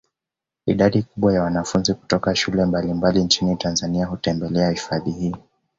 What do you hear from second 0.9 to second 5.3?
kubwa ya wanafunzi kutoka shule mbalimbali nchini Tanzania hutembelea hifadhi